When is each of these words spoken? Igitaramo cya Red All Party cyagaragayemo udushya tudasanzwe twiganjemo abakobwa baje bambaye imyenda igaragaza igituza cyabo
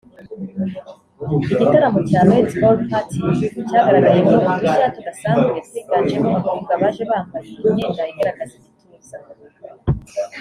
Igitaramo 1.47 1.99
cya 2.09 2.21
Red 2.29 2.47
All 2.67 2.77
Party 2.89 3.17
cyagaragayemo 3.69 4.31
udushya 4.39 4.75
tudasanzwe 4.95 5.57
twiganjemo 5.65 6.25
abakobwa 6.31 6.71
baje 6.81 7.03
bambaye 7.09 7.47
imyenda 7.69 8.03
igaragaza 8.11 8.53
igituza 8.59 9.01
cyabo 9.05 9.31